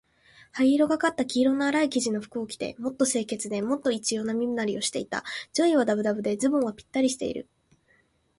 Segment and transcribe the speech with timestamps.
[0.53, 5.23] 灰色がかった黄色のあらい生地の服を着て、もっと清潔で、もっと一様な身なりをしていた。
[5.53, 7.47] 上衣はだぶだぶで、ズボンはぴったりしている。